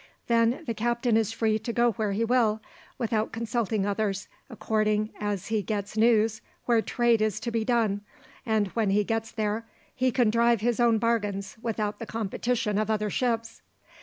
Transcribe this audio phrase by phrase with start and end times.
[0.25, 2.59] Then the captain is free to go where he will,
[2.97, 8.01] without consulting others, according as he gets news where trade is to be done,
[8.43, 12.89] and when he gets there he can drive his own bargains without the competition of
[12.89, 13.61] other ships.